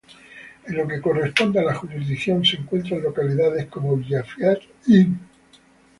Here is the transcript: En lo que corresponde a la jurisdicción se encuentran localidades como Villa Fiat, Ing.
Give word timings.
En 0.67 0.75
lo 0.75 0.87
que 0.87 0.99
corresponde 0.99 1.59
a 1.59 1.63
la 1.63 1.75
jurisdicción 1.75 2.43
se 2.43 2.57
encuentran 2.57 3.03
localidades 3.03 3.67
como 3.67 3.95
Villa 3.97 4.23
Fiat, 4.23 4.57
Ing. 4.87 5.15